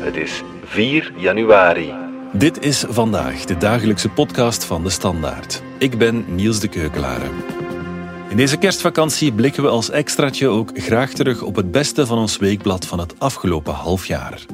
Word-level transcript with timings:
Het 0.00 0.16
is 0.16 0.42
4 0.64 1.12
januari. 1.16 1.92
Dit 2.32 2.64
is 2.64 2.84
vandaag 2.88 3.44
de 3.44 3.56
dagelijkse 3.56 4.08
podcast 4.08 4.64
van 4.64 4.82
de 4.82 4.90
Standaard. 4.90 5.62
Ik 5.78 5.98
ben 5.98 6.24
Niels 6.34 6.60
de 6.60 6.68
Keukelare. 6.68 7.30
In 8.28 8.36
deze 8.36 8.56
kerstvakantie 8.56 9.32
blikken 9.32 9.62
we 9.62 9.68
als 9.68 9.90
extraatje 9.90 10.48
ook 10.48 10.70
graag 10.74 11.12
terug 11.12 11.42
op 11.42 11.56
het 11.56 11.70
beste 11.70 12.06
van 12.06 12.18
ons 12.18 12.36
weekblad 12.36 12.86
van 12.86 12.98
het 12.98 13.14
afgelopen 13.18 13.74
half 13.74 14.06
jaar. 14.06 14.44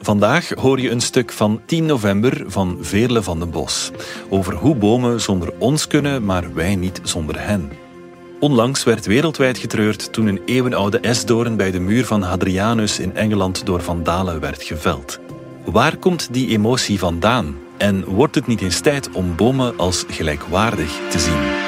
Vandaag 0.00 0.48
hoor 0.48 0.80
je 0.80 0.90
een 0.90 1.00
stuk 1.00 1.32
van 1.32 1.60
10 1.64 1.86
november 1.86 2.44
van 2.46 2.78
Veerle 2.80 3.22
van 3.22 3.38
den 3.38 3.50
Bos 3.50 3.90
over 4.28 4.54
hoe 4.54 4.76
bomen 4.76 5.20
zonder 5.20 5.52
ons 5.58 5.86
kunnen, 5.86 6.24
maar 6.24 6.54
wij 6.54 6.76
niet 6.76 7.00
zonder 7.02 7.40
hen. 7.40 7.85
Onlangs 8.40 8.84
werd 8.84 9.06
wereldwijd 9.06 9.58
getreurd 9.58 10.12
toen 10.12 10.26
een 10.26 10.40
eeuwenoude 10.44 11.00
esdoorn 11.00 11.56
bij 11.56 11.70
de 11.70 11.80
muur 11.80 12.04
van 12.04 12.22
Hadrianus 12.22 12.98
in 12.98 13.16
Engeland 13.16 13.66
door 13.66 13.82
vandalen 13.82 14.40
werd 14.40 14.62
geveld. 14.62 15.18
Waar 15.64 15.96
komt 15.96 16.28
die 16.32 16.48
emotie 16.48 16.98
vandaan? 16.98 17.56
En 17.76 18.04
wordt 18.04 18.34
het 18.34 18.46
niet 18.46 18.60
eens 18.60 18.80
tijd 18.80 19.10
om 19.10 19.36
bomen 19.36 19.78
als 19.78 20.04
gelijkwaardig 20.08 21.00
te 21.10 21.18
zien? 21.18 21.65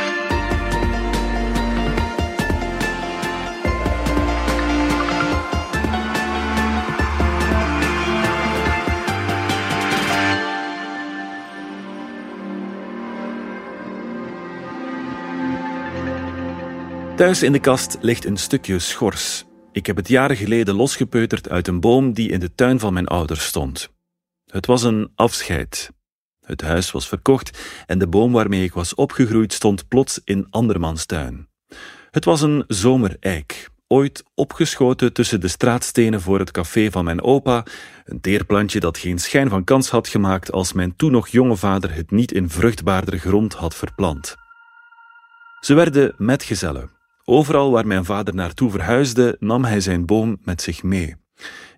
Thuis 17.18 17.42
in 17.42 17.52
de 17.52 17.58
kast 17.58 17.96
ligt 18.00 18.24
een 18.24 18.36
stukje 18.36 18.78
schors. 18.78 19.44
Ik 19.72 19.86
heb 19.86 19.96
het 19.96 20.08
jaren 20.08 20.36
geleden 20.36 20.74
losgepeuterd 20.74 21.48
uit 21.48 21.68
een 21.68 21.80
boom 21.80 22.12
die 22.12 22.30
in 22.30 22.40
de 22.40 22.54
tuin 22.54 22.78
van 22.80 22.92
mijn 22.92 23.06
ouders 23.06 23.44
stond. 23.44 23.88
Het 24.50 24.66
was 24.66 24.82
een 24.82 25.12
afscheid. 25.14 25.90
Het 26.40 26.60
huis 26.60 26.90
was 26.90 27.08
verkocht 27.08 27.58
en 27.86 27.98
de 27.98 28.06
boom 28.06 28.32
waarmee 28.32 28.64
ik 28.64 28.72
was 28.72 28.94
opgegroeid 28.94 29.52
stond 29.52 29.88
plots 29.88 30.20
in 30.24 30.46
andermans 30.50 31.06
tuin. 31.06 31.48
Het 32.10 32.24
was 32.24 32.40
een 32.40 32.64
zomereik, 32.66 33.68
ooit 33.86 34.22
opgeschoten 34.34 35.12
tussen 35.12 35.40
de 35.40 35.48
straatstenen 35.48 36.20
voor 36.20 36.38
het 36.38 36.50
café 36.50 36.90
van 36.90 37.04
mijn 37.04 37.22
opa, 37.22 37.64
een 38.04 38.20
teerplantje 38.20 38.80
dat 38.80 38.98
geen 38.98 39.18
schijn 39.18 39.48
van 39.48 39.64
kans 39.64 39.90
had 39.90 40.08
gemaakt 40.08 40.52
als 40.52 40.72
mijn 40.72 40.96
toen 40.96 41.12
nog 41.12 41.28
jonge 41.28 41.56
vader 41.56 41.94
het 41.94 42.10
niet 42.10 42.32
in 42.32 42.50
vruchtbaarder 42.50 43.18
grond 43.18 43.54
had 43.54 43.74
verplant. 43.74 44.36
Ze 45.60 45.74
werden 45.74 46.14
metgezellen, 46.16 46.96
Overal 47.30 47.70
waar 47.70 47.86
mijn 47.86 48.04
vader 48.04 48.34
naartoe 48.34 48.70
verhuisde, 48.70 49.36
nam 49.40 49.64
hij 49.64 49.80
zijn 49.80 50.06
boom 50.06 50.38
met 50.44 50.62
zich 50.62 50.82
mee. 50.82 51.16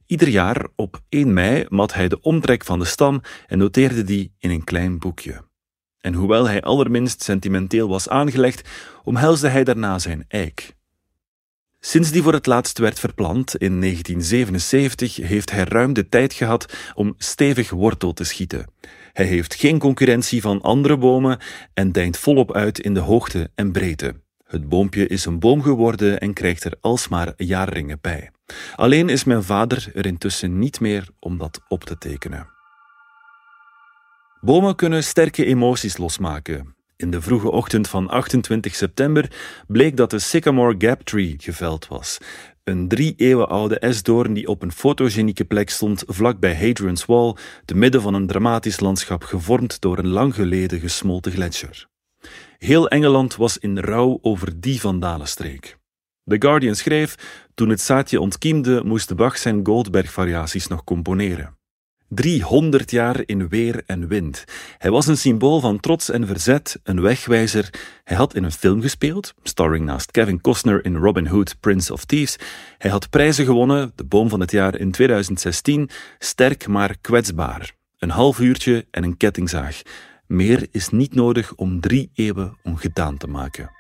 Ieder 0.06 0.28
jaar 0.28 0.66
op 0.76 1.00
1 1.08 1.32
mei 1.32 1.64
mat 1.68 1.94
hij 1.94 2.08
de 2.08 2.20
omtrek 2.20 2.64
van 2.64 2.78
de 2.78 2.84
stam 2.84 3.20
en 3.46 3.58
noteerde 3.58 4.04
die 4.04 4.32
in 4.38 4.50
een 4.50 4.64
klein 4.64 4.98
boekje. 4.98 5.44
En 6.00 6.14
hoewel 6.14 6.48
hij 6.48 6.62
allerminst 6.62 7.22
sentimenteel 7.22 7.88
was 7.88 8.08
aangelegd, 8.08 8.68
omhelsde 9.04 9.48
hij 9.48 9.64
daarna 9.64 9.98
zijn 9.98 10.24
eik. 10.28 10.76
Sinds 11.80 12.10
die 12.10 12.22
voor 12.22 12.32
het 12.32 12.46
laatst 12.46 12.78
werd 12.78 12.98
verplant 12.98 13.56
in 13.56 13.80
1977 13.80 15.16
heeft 15.16 15.50
hij 15.50 15.64
ruim 15.64 15.92
de 15.92 16.08
tijd 16.08 16.32
gehad 16.32 16.74
om 16.94 17.14
stevig 17.16 17.70
wortel 17.70 18.12
te 18.12 18.24
schieten. 18.24 18.66
Hij 19.12 19.26
heeft 19.26 19.54
geen 19.54 19.78
concurrentie 19.78 20.40
van 20.40 20.60
andere 20.60 20.98
bomen 20.98 21.38
en 21.74 21.92
deint 21.92 22.18
volop 22.18 22.52
uit 22.54 22.78
in 22.78 22.94
de 22.94 23.00
hoogte 23.00 23.50
en 23.54 23.72
breedte. 23.72 24.14
Het 24.50 24.68
boompje 24.68 25.06
is 25.06 25.24
een 25.24 25.38
boom 25.38 25.62
geworden 25.62 26.20
en 26.20 26.32
krijgt 26.32 26.64
er 26.64 26.74
alsmaar 26.80 27.32
jaarringen 27.36 27.98
bij. 28.00 28.30
Alleen 28.76 29.08
is 29.08 29.24
mijn 29.24 29.42
vader 29.42 29.90
er 29.94 30.06
intussen 30.06 30.58
niet 30.58 30.80
meer 30.80 31.08
om 31.18 31.38
dat 31.38 31.60
op 31.68 31.84
te 31.84 31.98
tekenen. 31.98 32.48
Bomen 34.40 34.74
kunnen 34.76 35.04
sterke 35.04 35.44
emoties 35.44 35.96
losmaken. 35.96 36.74
In 36.96 37.10
de 37.10 37.20
vroege 37.20 37.50
ochtend 37.50 37.88
van 37.88 38.08
28 38.08 38.74
september 38.74 39.32
bleek 39.66 39.96
dat 39.96 40.10
de 40.10 40.18
Sycamore 40.18 40.74
Gap 40.78 41.02
Tree 41.02 41.34
geveld 41.38 41.88
was. 41.88 42.18
Een 42.64 42.88
drie 42.88 43.14
eeuwen 43.16 43.48
oude 43.48 43.78
esdoorn 43.78 44.32
die 44.32 44.48
op 44.48 44.62
een 44.62 44.72
fotogenieke 44.72 45.44
plek 45.44 45.70
stond 45.70 46.04
vlakbij 46.06 46.54
Hadrian's 46.54 47.04
Wall, 47.04 47.36
te 47.64 47.74
midden 47.74 48.02
van 48.02 48.14
een 48.14 48.26
dramatisch 48.26 48.80
landschap 48.80 49.24
gevormd 49.24 49.80
door 49.80 49.98
een 49.98 50.08
lang 50.08 50.34
geleden 50.34 50.80
gesmolten 50.80 51.32
gletsjer. 51.32 51.89
Heel 52.58 52.88
Engeland 52.88 53.36
was 53.36 53.58
in 53.58 53.78
rouw 53.78 54.18
over 54.22 54.60
die 54.60 54.80
vandalenstreek. 54.80 55.78
The 56.24 56.36
Guardian 56.38 56.74
schreef: 56.74 57.14
Toen 57.54 57.68
het 57.68 57.80
zaadje 57.80 58.20
ontkiemde, 58.20 58.82
moest 58.84 59.16
Bach 59.16 59.38
zijn 59.38 59.60
Goldberg-variaties 59.66 60.66
nog 60.66 60.84
componeren. 60.84 61.58
300 62.12 62.90
jaar 62.90 63.22
in 63.26 63.48
weer 63.48 63.82
en 63.86 64.08
wind. 64.08 64.44
Hij 64.78 64.90
was 64.90 65.06
een 65.06 65.16
symbool 65.16 65.60
van 65.60 65.80
trots 65.80 66.10
en 66.10 66.26
verzet, 66.26 66.80
een 66.82 67.00
wegwijzer. 67.00 67.70
Hij 68.04 68.16
had 68.16 68.34
in 68.34 68.44
een 68.44 68.52
film 68.52 68.80
gespeeld, 68.80 69.34
starring 69.42 69.84
naast 69.84 70.10
Kevin 70.10 70.40
Costner 70.40 70.84
in 70.84 70.96
Robin 70.96 71.26
Hood, 71.26 71.56
Prince 71.60 71.92
of 71.92 72.04
Thieves. 72.04 72.36
Hij 72.78 72.90
had 72.90 73.10
prijzen 73.10 73.44
gewonnen, 73.44 73.92
de 73.94 74.04
boom 74.04 74.28
van 74.28 74.40
het 74.40 74.50
jaar 74.50 74.76
in 74.76 74.90
2016, 74.90 75.90
sterk 76.18 76.66
maar 76.66 76.96
kwetsbaar. 77.00 77.74
Een 77.98 78.10
half 78.10 78.40
uurtje 78.40 78.86
en 78.90 79.04
een 79.04 79.16
kettingzaag. 79.16 79.82
Meer 80.30 80.66
is 80.70 80.88
niet 80.88 81.14
nodig 81.14 81.54
om 81.54 81.80
drie 81.80 82.10
eeuwen 82.14 82.56
ongedaan 82.62 83.16
te 83.16 83.26
maken. 83.26 83.70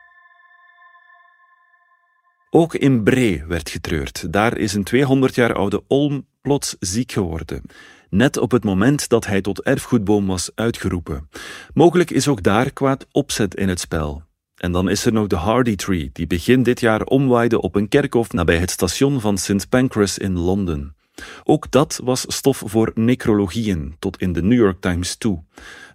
Ook 2.50 2.74
in 2.74 3.02
Bree 3.02 3.44
werd 3.44 3.70
getreurd. 3.70 4.32
Daar 4.32 4.58
is 4.58 4.74
een 4.74 4.84
200 4.84 5.34
jaar 5.34 5.54
oude 5.54 5.82
olm 5.86 6.26
plots 6.40 6.76
ziek 6.80 7.12
geworden. 7.12 7.62
Net 8.08 8.36
op 8.36 8.50
het 8.50 8.64
moment 8.64 9.08
dat 9.08 9.26
hij 9.26 9.40
tot 9.40 9.62
erfgoedboom 9.62 10.26
was 10.26 10.50
uitgeroepen. 10.54 11.28
Mogelijk 11.74 12.10
is 12.10 12.28
ook 12.28 12.42
daar 12.42 12.72
kwaad 12.72 13.06
opzet 13.12 13.54
in 13.54 13.68
het 13.68 13.80
spel. 13.80 14.22
En 14.54 14.72
dan 14.72 14.88
is 14.88 15.06
er 15.06 15.12
nog 15.12 15.26
de 15.26 15.36
Hardy 15.36 15.76
Tree, 15.76 16.10
die 16.12 16.26
begin 16.26 16.62
dit 16.62 16.80
jaar 16.80 17.02
omwaaide 17.02 17.60
op 17.60 17.74
een 17.74 17.88
kerkhof 17.88 18.32
nabij 18.32 18.58
het 18.58 18.70
station 18.70 19.20
van 19.20 19.38
St. 19.38 19.68
Pancras 19.68 20.18
in 20.18 20.38
Londen. 20.38 20.94
Ook 21.44 21.70
dat 21.70 22.00
was 22.04 22.24
stof 22.26 22.62
voor 22.66 22.90
necrologieën, 22.94 23.94
tot 23.98 24.20
in 24.20 24.32
de 24.32 24.42
New 24.42 24.58
York 24.58 24.80
Times 24.80 25.16
toe. 25.16 25.42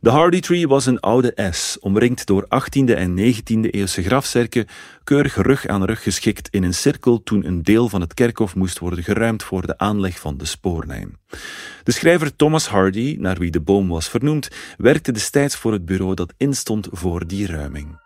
De 0.02 0.10
Hardy 0.10 0.40
Tree 0.40 0.68
was 0.68 0.86
een 0.86 1.00
oude 1.00 1.50
S, 1.52 1.78
omringd 1.80 2.26
door 2.26 2.46
18e 2.46 2.94
en 2.94 3.18
19e 3.18 3.70
eeuwse 3.70 4.04
grafzerken, 4.04 4.68
keurig 5.04 5.36
rug 5.36 5.68
aan 5.68 5.84
rug 5.84 6.04
geschikt 6.04 6.48
in 6.50 6.64
een 6.64 6.74
cirkel 6.74 7.24
toen 7.24 7.46
een 7.46 7.64
deel 7.64 7.90
van 7.90 8.02
het 8.02 8.14
kerkhof 8.14 8.56
moest 8.56 8.80
worden 8.80 9.04
geruimd 9.04 9.44
voor 9.44 9.66
de 9.66 9.78
aanleg 9.78 10.20
van 10.20 10.38
de 10.38 10.46
spoorlijn. 10.46 11.18
De 11.84 11.92
schrijver 11.92 12.36
Thomas 12.36 12.68
Hardy, 12.68 13.16
naar 13.20 13.38
wie 13.38 13.52
de 13.52 13.62
boom 13.62 13.88
was 13.88 14.10
vernoemd, 14.10 14.50
werkte 14.78 15.12
destijds 15.12 15.56
voor 15.56 15.72
het 15.72 15.86
bureau 15.86 16.14
dat 16.14 16.34
instond 16.38 16.88
voor 16.92 17.28
die 17.28 17.48
ruiming. 17.48 18.05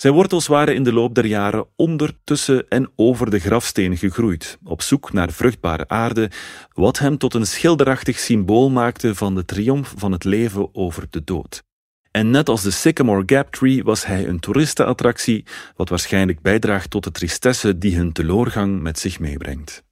Zijn 0.00 0.14
wortels 0.14 0.46
waren 0.46 0.74
in 0.74 0.82
de 0.82 0.92
loop 0.92 1.14
der 1.14 1.26
jaren 1.26 1.66
onder, 1.76 2.12
tussen 2.24 2.68
en 2.68 2.90
over 2.96 3.30
de 3.30 3.38
grafstenen 3.38 3.96
gegroeid, 3.96 4.58
op 4.64 4.82
zoek 4.82 5.12
naar 5.12 5.32
vruchtbare 5.32 5.88
aarde, 5.88 6.30
wat 6.72 6.98
hem 6.98 7.18
tot 7.18 7.34
een 7.34 7.46
schilderachtig 7.46 8.18
symbool 8.18 8.70
maakte 8.70 9.14
van 9.14 9.34
de 9.34 9.44
triomf 9.44 9.94
van 9.96 10.12
het 10.12 10.24
leven 10.24 10.74
over 10.74 11.06
de 11.10 11.24
dood. 11.24 11.62
En 12.10 12.30
net 12.30 12.48
als 12.48 12.62
de 12.62 12.70
Sycamore 12.70 13.22
Gap 13.26 13.50
Tree 13.50 13.84
was 13.84 14.06
hij 14.06 14.28
een 14.28 14.40
toeristenattractie, 14.40 15.44
wat 15.76 15.88
waarschijnlijk 15.88 16.40
bijdraagt 16.40 16.90
tot 16.90 17.04
de 17.04 17.10
tristesse 17.10 17.78
die 17.78 17.96
hun 17.96 18.12
teloorgang 18.12 18.80
met 18.80 18.98
zich 18.98 19.20
meebrengt. 19.20 19.82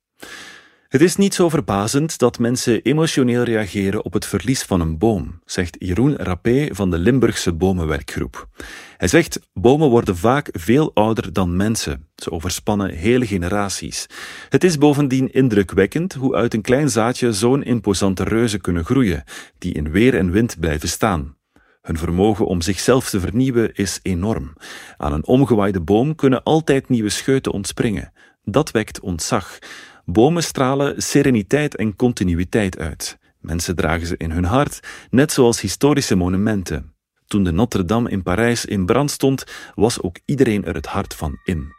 Het 0.88 1.00
is 1.00 1.16
niet 1.16 1.34
zo 1.34 1.48
verbazend 1.48 2.18
dat 2.18 2.38
mensen 2.38 2.82
emotioneel 2.82 3.42
reageren 3.42 4.04
op 4.04 4.12
het 4.12 4.26
verlies 4.26 4.62
van 4.62 4.80
een 4.80 4.98
boom, 4.98 5.40
zegt 5.44 5.76
Jeroen 5.78 6.16
Rappé 6.16 6.68
van 6.70 6.90
de 6.90 6.98
Limburgse 6.98 7.52
Bomenwerkgroep. 7.52 8.48
Hij 8.96 9.08
zegt: 9.08 9.40
bomen 9.52 9.88
worden 9.88 10.16
vaak 10.16 10.48
veel 10.52 10.90
ouder 10.94 11.32
dan 11.32 11.56
mensen. 11.56 12.08
Ze 12.16 12.30
overspannen 12.30 12.90
hele 12.90 13.26
generaties. 13.26 14.06
Het 14.48 14.64
is 14.64 14.78
bovendien 14.78 15.32
indrukwekkend 15.32 16.14
hoe 16.14 16.34
uit 16.34 16.54
een 16.54 16.62
klein 16.62 16.90
zaadje 16.90 17.32
zo'n 17.32 17.62
imposante 17.62 18.24
reuzen 18.24 18.60
kunnen 18.60 18.84
groeien, 18.84 19.24
die 19.58 19.74
in 19.74 19.90
weer 19.90 20.14
en 20.14 20.30
wind 20.30 20.60
blijven 20.60 20.88
staan. 20.88 21.36
Hun 21.82 21.98
vermogen 21.98 22.46
om 22.46 22.60
zichzelf 22.60 23.10
te 23.10 23.20
vernieuwen 23.20 23.74
is 23.74 24.00
enorm. 24.02 24.52
Aan 24.96 25.12
een 25.12 25.26
omgewaaide 25.26 25.80
boom 25.80 26.14
kunnen 26.14 26.42
altijd 26.42 26.88
nieuwe 26.88 27.08
scheuten 27.08 27.52
ontspringen. 27.52 28.12
Dat 28.44 28.70
wekt 28.70 29.00
ontzag. 29.00 29.58
Bomen 30.04 30.42
stralen 30.42 31.02
sereniteit 31.02 31.76
en 31.76 31.96
continuïteit 31.96 32.78
uit. 32.78 33.18
Mensen 33.40 33.76
dragen 33.76 34.06
ze 34.06 34.16
in 34.16 34.30
hun 34.30 34.44
hart, 34.44 34.80
net 35.10 35.32
zoals 35.32 35.60
historische 35.60 36.14
monumenten. 36.14 36.95
Toen 37.26 37.44
de 37.44 37.52
Notre-Dame 37.52 38.10
in 38.10 38.22
Parijs 38.22 38.64
in 38.64 38.86
brand 38.86 39.10
stond, 39.10 39.44
was 39.74 40.02
ook 40.02 40.18
iedereen 40.24 40.64
er 40.64 40.74
het 40.74 40.86
hart 40.86 41.14
van 41.14 41.38
in. 41.44 41.74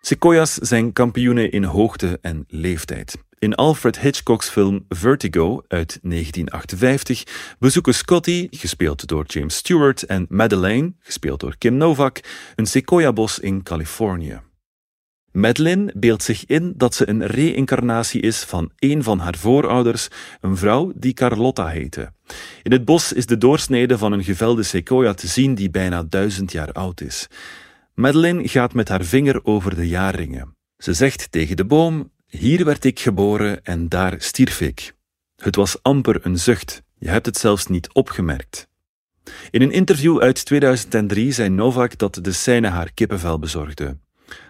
Sequoias 0.00 0.54
zijn 0.54 0.92
kampioenen 0.92 1.50
in 1.50 1.64
hoogte 1.64 2.18
en 2.22 2.44
leeftijd. 2.48 3.16
In 3.38 3.54
Alfred 3.54 3.98
Hitchcock's 3.98 4.48
film 4.48 4.84
Vertigo 4.88 5.62
uit 5.68 5.98
1958 6.02 7.24
bezoeken 7.58 7.94
Scotty, 7.94 8.48
gespeeld 8.50 9.06
door 9.06 9.24
James 9.26 9.56
Stewart, 9.56 10.02
en 10.02 10.26
Madeleine, 10.28 10.92
gespeeld 10.98 11.40
door 11.40 11.56
Kim 11.58 11.76
Novak, 11.76 12.20
een 12.54 12.66
sequoia-bos 12.66 13.38
in 13.38 13.62
Californië. 13.62 14.40
Madeline 15.34 15.92
beeldt 15.96 16.22
zich 16.22 16.46
in 16.46 16.74
dat 16.76 16.94
ze 16.94 17.08
een 17.08 17.26
reïncarnatie 17.26 18.20
is 18.20 18.42
van 18.42 18.70
een 18.78 19.02
van 19.02 19.18
haar 19.18 19.34
voorouders, 19.36 20.08
een 20.40 20.56
vrouw 20.56 20.92
die 20.94 21.12
Carlotta 21.12 21.66
heette. 21.66 22.12
In 22.62 22.72
het 22.72 22.84
bos 22.84 23.12
is 23.12 23.26
de 23.26 23.38
doorsnede 23.38 23.98
van 23.98 24.12
een 24.12 24.24
gevelde 24.24 24.62
sequoia 24.62 25.14
te 25.14 25.26
zien 25.26 25.54
die 25.54 25.70
bijna 25.70 26.02
duizend 26.02 26.52
jaar 26.52 26.72
oud 26.72 27.00
is. 27.00 27.26
Madeline 27.94 28.48
gaat 28.48 28.74
met 28.74 28.88
haar 28.88 29.04
vinger 29.04 29.44
over 29.44 29.74
de 29.74 29.88
jaarringen. 29.88 30.56
Ze 30.78 30.92
zegt 30.92 31.32
tegen 31.32 31.56
de 31.56 31.64
boom: 31.64 32.10
Hier 32.26 32.64
werd 32.64 32.84
ik 32.84 33.00
geboren 33.00 33.64
en 33.64 33.88
daar 33.88 34.14
stierf 34.18 34.60
ik. 34.60 34.94
Het 35.36 35.56
was 35.56 35.82
amper 35.82 36.26
een 36.26 36.38
zucht, 36.38 36.82
je 36.98 37.08
hebt 37.08 37.26
het 37.26 37.36
zelfs 37.36 37.66
niet 37.66 37.92
opgemerkt. 37.92 38.68
In 39.50 39.62
een 39.62 39.72
interview 39.72 40.20
uit 40.20 40.44
2003 40.44 41.32
zei 41.32 41.48
Novak 41.48 41.98
dat 41.98 42.18
de 42.22 42.32
scène 42.32 42.68
haar 42.68 42.92
kippenvel 42.92 43.38
bezorgde. 43.38 43.96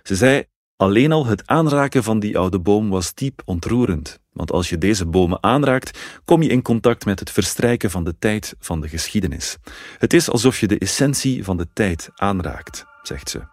Ze 0.03 0.17
zei: 0.17 0.45
Alleen 0.77 1.13
al 1.13 1.27
het 1.27 1.47
aanraken 1.47 2.03
van 2.03 2.21
die 2.21 2.39
oude 2.39 2.59
boom 2.59 2.91
was 2.91 3.15
diep 3.15 3.43
ontroerend, 3.45 4.21
want 4.33 4.53
als 4.53 4.69
je 4.69 4.79
deze 4.79 5.07
bomen 5.07 5.43
aanraakt, 5.43 5.99
kom 6.25 6.43
je 6.43 6.49
in 6.49 6.63
contact 6.63 7.05
met 7.05 7.21
het 7.21 7.31
verstrijken 7.31 7.91
van 7.91 8.05
de 8.05 8.19
tijd 8.19 8.55
van 8.59 8.81
de 8.81 8.89
geschiedenis. 8.89 9.57
Het 9.99 10.13
is 10.13 10.31
alsof 10.31 10.61
je 10.61 10.67
de 10.67 10.79
essentie 10.79 11.45
van 11.45 11.57
de 11.57 11.67
tijd 11.73 12.11
aanraakt, 12.15 12.85
zegt 13.03 13.31
ze. 13.31 13.53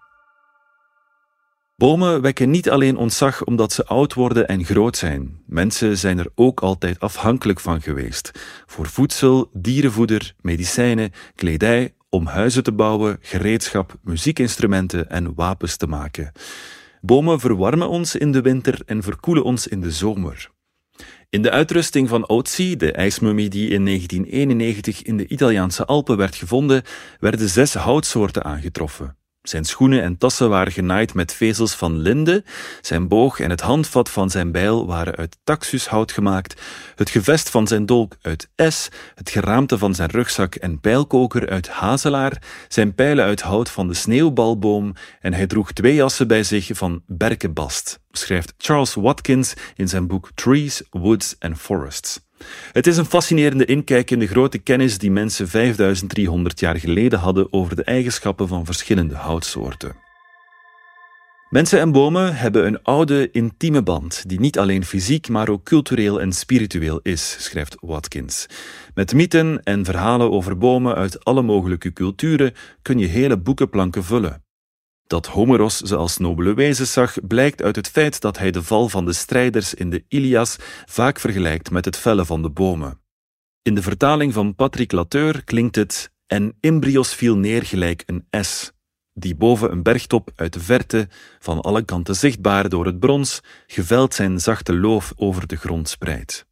Bomen 1.75 2.21
wekken 2.21 2.49
niet 2.49 2.69
alleen 2.69 2.97
ontzag 2.97 3.43
omdat 3.43 3.73
ze 3.73 3.85
oud 3.85 4.13
worden 4.13 4.47
en 4.47 4.65
groot 4.65 4.97
zijn. 4.97 5.41
Mensen 5.45 5.97
zijn 5.97 6.19
er 6.19 6.29
ook 6.35 6.59
altijd 6.59 6.99
afhankelijk 6.99 7.59
van 7.59 7.81
geweest. 7.81 8.31
Voor 8.65 8.87
voedsel, 8.87 9.49
dierenvoeder, 9.53 10.33
medicijnen, 10.41 11.11
kledij, 11.35 11.93
om 12.09 12.25
huizen 12.25 12.63
te 12.63 12.71
bouwen, 12.71 13.17
gereedschap, 13.21 13.93
muziekinstrumenten 14.03 15.09
en 15.09 15.33
wapens 15.35 15.75
te 15.75 15.87
maken. 15.87 16.31
Bomen 17.01 17.39
verwarmen 17.39 17.89
ons 17.89 18.15
in 18.15 18.31
de 18.31 18.41
winter 18.41 18.81
en 18.85 19.03
verkoelen 19.03 19.43
ons 19.43 19.67
in 19.67 19.81
de 19.81 19.91
zomer. 19.91 20.49
In 21.29 21.41
de 21.41 21.51
uitrusting 21.51 22.09
van 22.09 22.27
Otzi, 22.27 22.75
de 22.75 22.91
ijsmummie 22.91 23.49
die 23.49 23.69
in 23.69 23.85
1991 23.85 25.01
in 25.01 25.17
de 25.17 25.27
Italiaanse 25.27 25.85
Alpen 25.85 26.17
werd 26.17 26.35
gevonden, 26.35 26.83
werden 27.19 27.49
zes 27.49 27.73
houtsoorten 27.73 28.43
aangetroffen. 28.43 29.15
Zijn 29.41 29.65
schoenen 29.65 30.01
en 30.01 30.17
tassen 30.17 30.49
waren 30.49 30.71
genaaid 30.71 31.13
met 31.13 31.33
vezels 31.33 31.73
van 31.73 31.97
linde, 31.97 32.43
zijn 32.81 33.07
boog 33.07 33.39
en 33.39 33.49
het 33.49 33.61
handvat 33.61 34.09
van 34.09 34.29
zijn 34.29 34.51
bijl 34.51 34.85
waren 34.87 35.15
uit 35.15 35.37
taxushout 35.43 36.11
gemaakt, 36.11 36.61
het 36.95 37.09
gevest 37.09 37.49
van 37.49 37.67
zijn 37.67 37.85
dolk 37.85 38.15
uit 38.21 38.49
es, 38.55 38.89
het 39.15 39.29
geraamte 39.29 39.77
van 39.77 39.95
zijn 39.95 40.09
rugzak 40.09 40.55
en 40.55 40.79
pijlkoker 40.79 41.49
uit 41.49 41.69
hazelaar, 41.69 42.41
zijn 42.67 42.95
pijlen 42.95 43.25
uit 43.25 43.41
hout 43.41 43.69
van 43.69 43.87
de 43.87 43.93
sneeuwbalboom. 43.93 44.93
En 45.19 45.33
hij 45.33 45.47
droeg 45.47 45.71
twee 45.71 45.95
jassen 45.95 46.27
bij 46.27 46.43
zich 46.43 46.69
van 46.71 47.03
berkenbast, 47.07 47.99
schrijft 48.11 48.53
Charles 48.57 48.93
Watkins 48.93 49.53
in 49.75 49.89
zijn 49.89 50.07
boek 50.07 50.29
Trees, 50.35 50.83
Woods 50.89 51.35
and 51.39 51.57
Forests. 51.57 52.19
Het 52.71 52.87
is 52.87 52.97
een 52.97 53.05
fascinerende 53.05 53.65
inkijk 53.65 54.11
in 54.11 54.19
de 54.19 54.27
grote 54.27 54.57
kennis 54.57 54.97
die 54.97 55.11
mensen 55.11 55.47
5300 55.47 56.59
jaar 56.59 56.79
geleden 56.79 57.19
hadden 57.19 57.47
over 57.53 57.75
de 57.75 57.83
eigenschappen 57.83 58.47
van 58.47 58.65
verschillende 58.65 59.15
houtsoorten. 59.15 59.95
Mensen 61.51 61.79
en 61.79 61.91
bomen 61.91 62.35
hebben 62.35 62.65
een 62.65 62.83
oude, 62.83 63.31
intieme 63.31 63.83
band, 63.83 64.29
die 64.29 64.39
niet 64.39 64.59
alleen 64.59 64.85
fysiek, 64.85 65.29
maar 65.29 65.49
ook 65.49 65.63
cultureel 65.63 66.21
en 66.21 66.31
spiritueel 66.31 66.99
is, 67.03 67.35
schrijft 67.39 67.77
Watkins. 67.79 68.45
Met 68.93 69.13
mythen 69.13 69.63
en 69.63 69.85
verhalen 69.85 70.31
over 70.31 70.57
bomen 70.57 70.95
uit 70.95 71.23
alle 71.23 71.41
mogelijke 71.41 71.93
culturen 71.93 72.53
kun 72.81 72.97
je 72.97 73.07
hele 73.07 73.37
boekenplanken 73.37 74.03
vullen. 74.03 74.43
Dat 75.11 75.27
Homeros 75.27 75.77
ze 75.77 75.95
als 75.95 76.17
nobele 76.17 76.53
wezens 76.53 76.91
zag, 76.91 77.27
blijkt 77.27 77.61
uit 77.61 77.75
het 77.75 77.87
feit 77.87 78.21
dat 78.21 78.37
hij 78.37 78.51
de 78.51 78.63
val 78.63 78.89
van 78.89 79.05
de 79.05 79.13
strijders 79.13 79.73
in 79.73 79.89
de 79.89 80.03
Ilias 80.07 80.55
vaak 80.85 81.19
vergelijkt 81.19 81.71
met 81.71 81.85
het 81.85 81.97
vellen 81.97 82.25
van 82.25 82.41
de 82.41 82.49
bomen. 82.49 83.01
In 83.61 83.75
de 83.75 83.81
vertaling 83.81 84.33
van 84.33 84.55
Patrick 84.55 84.91
Lateur 84.91 85.43
klinkt 85.43 85.75
het 85.75 86.11
en 86.27 86.57
Imbrios 86.59 87.13
viel 87.13 87.37
neer 87.37 87.63
gelijk 87.63 88.03
een 88.05 88.43
S, 88.43 88.71
die 89.13 89.35
boven 89.35 89.71
een 89.71 89.83
bergtop 89.83 90.31
uit 90.35 90.53
de 90.53 90.59
verte, 90.59 91.07
van 91.39 91.61
alle 91.61 91.85
kanten 91.85 92.15
zichtbaar 92.15 92.69
door 92.69 92.85
het 92.85 92.99
brons, 92.99 93.39
geveld 93.67 94.13
zijn 94.13 94.39
zachte 94.39 94.73
loof 94.73 95.13
over 95.15 95.47
de 95.47 95.55
grond 95.55 95.89
spreidt. 95.89 96.45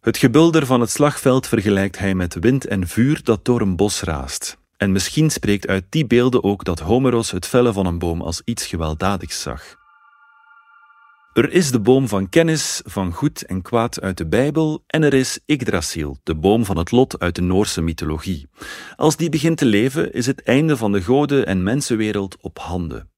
Het 0.00 0.16
gebulder 0.16 0.66
van 0.66 0.80
het 0.80 0.90
slagveld 0.90 1.46
vergelijkt 1.46 1.98
hij 1.98 2.14
met 2.14 2.34
wind 2.34 2.66
en 2.66 2.88
vuur 2.88 3.20
dat 3.22 3.44
door 3.44 3.60
een 3.60 3.76
bos 3.76 4.02
raast, 4.02 4.59
en 4.80 4.92
misschien 4.92 5.30
spreekt 5.30 5.66
uit 5.66 5.84
die 5.88 6.06
beelden 6.06 6.44
ook 6.44 6.64
dat 6.64 6.78
Homeros 6.78 7.30
het 7.30 7.46
vellen 7.46 7.74
van 7.74 7.86
een 7.86 7.98
boom 7.98 8.20
als 8.20 8.42
iets 8.44 8.66
gewelddadigs 8.66 9.42
zag. 9.42 9.76
Er 11.32 11.52
is 11.52 11.70
de 11.70 11.80
boom 11.80 12.08
van 12.08 12.28
kennis 12.28 12.80
van 12.84 13.12
goed 13.12 13.42
en 13.42 13.62
kwaad 13.62 14.00
uit 14.00 14.16
de 14.18 14.26
Bijbel 14.26 14.84
en 14.86 15.02
er 15.02 15.14
is 15.14 15.38
Yggdrasil, 15.46 16.18
de 16.22 16.34
boom 16.34 16.64
van 16.64 16.76
het 16.76 16.90
lot 16.90 17.18
uit 17.18 17.34
de 17.34 17.42
Noorse 17.42 17.80
mythologie. 17.80 18.48
Als 18.96 19.16
die 19.16 19.28
begint 19.28 19.58
te 19.58 19.64
leven, 19.64 20.12
is 20.12 20.26
het 20.26 20.42
einde 20.42 20.76
van 20.76 20.92
de 20.92 21.02
goden- 21.02 21.46
en 21.46 21.62
mensenwereld 21.62 22.36
op 22.40 22.58
handen. 22.58 23.10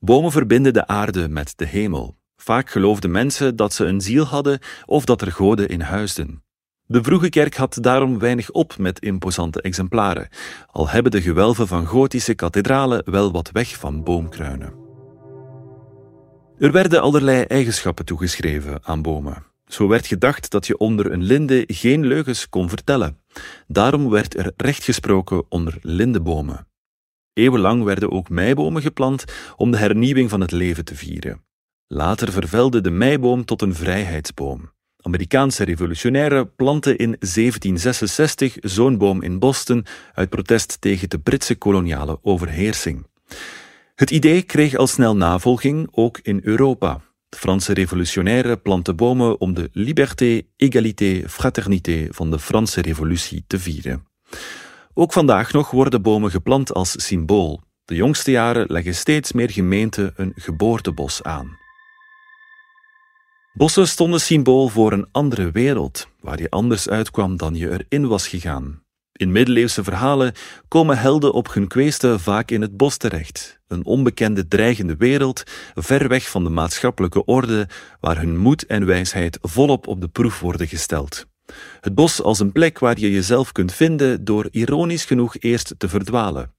Bomen 0.00 0.32
verbinden 0.32 0.72
de 0.72 0.86
aarde 0.86 1.28
met 1.28 1.52
de 1.56 1.66
hemel. 1.66 2.16
Vaak 2.36 2.70
geloofden 2.70 3.10
mensen 3.10 3.56
dat 3.56 3.72
ze 3.72 3.84
een 3.84 4.00
ziel 4.00 4.24
hadden 4.24 4.58
of 4.84 5.04
dat 5.04 5.20
er 5.20 5.32
goden 5.32 5.68
in 5.68 5.80
huisden. 5.80 6.42
De 6.86 7.02
vroege 7.02 7.28
kerk 7.28 7.56
had 7.56 7.78
daarom 7.80 8.18
weinig 8.18 8.50
op 8.50 8.78
met 8.78 9.00
imposante 9.00 9.62
exemplaren, 9.62 10.28
al 10.70 10.88
hebben 10.88 11.12
de 11.12 11.22
gewelven 11.22 11.68
van 11.68 11.86
gotische 11.86 12.34
kathedralen 12.34 13.10
wel 13.10 13.32
wat 13.32 13.50
weg 13.52 13.76
van 13.76 14.02
boomkruinen. 14.02 14.74
Er 16.58 16.72
werden 16.72 17.02
allerlei 17.02 17.42
eigenschappen 17.42 18.04
toegeschreven 18.04 18.78
aan 18.82 19.02
bomen. 19.02 19.44
Zo 19.66 19.88
werd 19.88 20.06
gedacht 20.06 20.50
dat 20.50 20.66
je 20.66 20.78
onder 20.78 21.12
een 21.12 21.22
linde 21.22 21.64
geen 21.66 22.06
leugens 22.06 22.48
kon 22.48 22.68
vertellen. 22.68 23.18
Daarom 23.66 24.10
werd 24.10 24.36
er 24.36 24.52
recht 24.56 24.84
gesproken 24.84 25.44
onder 25.48 25.78
lindebomen. 25.80 26.66
Eeuwenlang 27.32 27.84
werden 27.84 28.10
ook 28.10 28.28
meibomen 28.28 28.82
geplant 28.82 29.24
om 29.56 29.70
de 29.70 29.76
hernieuwing 29.76 30.30
van 30.30 30.40
het 30.40 30.50
leven 30.52 30.84
te 30.84 30.94
vieren. 30.94 31.44
Later 31.86 32.32
vervelde 32.32 32.80
de 32.80 32.90
meiboom 32.90 33.44
tot 33.44 33.62
een 33.62 33.74
vrijheidsboom. 33.74 34.73
Amerikaanse 35.06 35.64
revolutionairen 35.64 36.54
planten 36.54 36.96
in 36.96 37.16
1766 37.20 38.56
zo'n 38.60 38.98
boom 38.98 39.22
in 39.22 39.38
Boston 39.38 39.86
uit 40.14 40.28
protest 40.28 40.80
tegen 40.80 41.08
de 41.10 41.18
Britse 41.18 41.54
koloniale 41.54 42.18
overheersing. 42.22 43.06
Het 43.94 44.10
idee 44.10 44.42
kreeg 44.42 44.74
al 44.74 44.86
snel 44.86 45.16
navolging, 45.16 45.88
ook 45.90 46.18
in 46.22 46.40
Europa. 46.42 47.00
De 47.28 47.36
Franse 47.36 47.74
revolutionairen 47.74 48.62
planten 48.62 48.96
bomen 48.96 49.40
om 49.40 49.54
de 49.54 49.68
liberté, 49.72 50.42
égalité, 50.56 51.28
fraternité 51.28 52.06
van 52.10 52.30
de 52.30 52.38
Franse 52.38 52.80
revolutie 52.80 53.44
te 53.46 53.58
vieren. 53.58 54.06
Ook 54.94 55.12
vandaag 55.12 55.52
nog 55.52 55.70
worden 55.70 56.02
bomen 56.02 56.30
geplant 56.30 56.74
als 56.74 57.06
symbool. 57.06 57.60
De 57.84 57.94
jongste 57.94 58.30
jaren 58.30 58.66
leggen 58.68 58.94
steeds 58.94 59.32
meer 59.32 59.50
gemeenten 59.50 60.12
een 60.16 60.32
geboortebos 60.36 61.22
aan. 61.22 61.63
Bossen 63.56 63.88
stonden 63.88 64.20
symbool 64.20 64.68
voor 64.68 64.92
een 64.92 65.06
andere 65.12 65.50
wereld, 65.50 66.08
waar 66.20 66.40
je 66.40 66.50
anders 66.50 66.88
uitkwam 66.88 67.36
dan 67.36 67.54
je 67.54 67.70
erin 67.70 68.08
was 68.08 68.28
gegaan. 68.28 68.82
In 69.12 69.32
middeleeuwse 69.32 69.84
verhalen 69.84 70.32
komen 70.68 70.98
helden 70.98 71.32
op 71.32 71.54
hun 71.54 71.68
kweesten 71.68 72.20
vaak 72.20 72.50
in 72.50 72.60
het 72.60 72.76
bos 72.76 72.96
terecht, 72.96 73.60
een 73.68 73.84
onbekende 73.84 74.48
dreigende 74.48 74.96
wereld, 74.96 75.42
ver 75.74 76.08
weg 76.08 76.30
van 76.30 76.44
de 76.44 76.50
maatschappelijke 76.50 77.24
orde, 77.24 77.68
waar 78.00 78.18
hun 78.18 78.36
moed 78.36 78.66
en 78.66 78.86
wijsheid 78.86 79.38
volop 79.42 79.86
op 79.86 80.00
de 80.00 80.08
proef 80.08 80.40
worden 80.40 80.68
gesteld. 80.68 81.26
Het 81.80 81.94
bos 81.94 82.22
als 82.22 82.38
een 82.38 82.52
plek 82.52 82.78
waar 82.78 82.98
je 82.98 83.10
jezelf 83.10 83.52
kunt 83.52 83.72
vinden 83.72 84.24
door 84.24 84.48
ironisch 84.50 85.04
genoeg 85.04 85.36
eerst 85.38 85.74
te 85.78 85.88
verdwalen. 85.88 86.54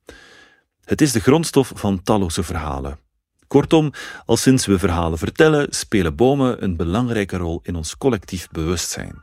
Het 0.83 1.01
is 1.01 1.11
de 1.11 1.19
grondstof 1.19 1.71
van 1.75 2.03
talloze 2.03 2.43
verhalen. 2.43 3.04
Kortom, 3.47 3.91
al 4.25 4.37
sinds 4.37 4.65
we 4.65 4.79
verhalen 4.79 5.17
vertellen, 5.17 5.67
spelen 5.69 6.15
bomen 6.15 6.63
een 6.63 6.75
belangrijke 6.75 7.37
rol 7.37 7.59
in 7.63 7.75
ons 7.75 7.97
collectief 7.97 8.47
bewustzijn. 8.51 9.19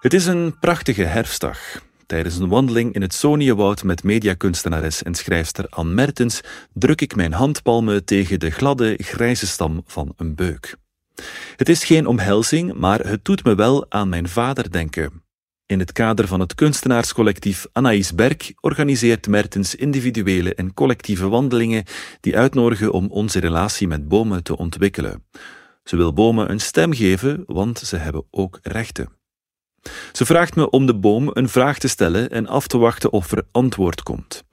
Het 0.00 0.14
is 0.14 0.26
een 0.26 0.58
prachtige 0.58 1.02
herfstdag. 1.02 1.58
Tijdens 2.06 2.36
een 2.36 2.48
wandeling 2.48 2.94
in 2.94 3.02
het 3.02 3.14
Soniewoud 3.14 3.82
met 3.82 4.02
mediakunstenares 4.02 5.02
en 5.02 5.14
schrijfster 5.14 5.66
Anne 5.68 5.94
Mertens 5.94 6.40
druk 6.72 7.00
ik 7.00 7.16
mijn 7.16 7.32
handpalmen 7.32 8.04
tegen 8.04 8.40
de 8.40 8.50
gladde, 8.50 8.94
grijze 8.98 9.46
stam 9.46 9.82
van 9.86 10.12
een 10.16 10.34
beuk. 10.34 10.76
Het 11.56 11.68
is 11.68 11.84
geen 11.84 12.06
omhelzing, 12.06 12.74
maar 12.74 13.00
het 13.00 13.24
doet 13.24 13.44
me 13.44 13.54
wel 13.54 13.86
aan 13.88 14.08
mijn 14.08 14.28
vader 14.28 14.70
denken, 14.70 15.22
in 15.66 15.78
het 15.78 15.92
kader 15.92 16.26
van 16.26 16.40
het 16.40 16.54
kunstenaarscollectief 16.54 17.66
Anaïs 17.72 18.14
Berk 18.14 18.54
organiseert 18.60 19.28
Mertens 19.28 19.74
individuele 19.74 20.54
en 20.54 20.74
collectieve 20.74 21.28
wandelingen 21.28 21.84
die 22.20 22.36
uitnodigen 22.36 22.92
om 22.92 23.06
onze 23.10 23.38
relatie 23.38 23.88
met 23.88 24.08
bomen 24.08 24.42
te 24.42 24.56
ontwikkelen. 24.56 25.24
Ze 25.84 25.96
wil 25.96 26.12
bomen 26.12 26.50
een 26.50 26.60
stem 26.60 26.94
geven, 26.94 27.42
want 27.46 27.78
ze 27.78 27.96
hebben 27.96 28.24
ook 28.30 28.58
rechten. 28.62 29.08
Ze 30.12 30.26
vraagt 30.26 30.56
me 30.56 30.70
om 30.70 30.86
de 30.86 30.94
boom 30.94 31.30
een 31.32 31.48
vraag 31.48 31.78
te 31.78 31.88
stellen 31.88 32.30
en 32.30 32.46
af 32.46 32.66
te 32.66 32.78
wachten 32.78 33.12
of 33.12 33.32
er 33.32 33.46
antwoord 33.52 34.02
komt. 34.02 34.44